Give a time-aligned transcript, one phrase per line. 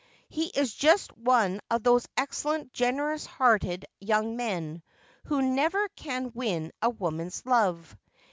[0.29, 4.81] He is just one of those excellent, generous hearted young men
[5.25, 7.95] who never can win a woman's love.